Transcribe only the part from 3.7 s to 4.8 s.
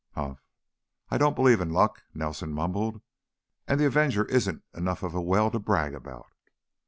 the Avenger isn't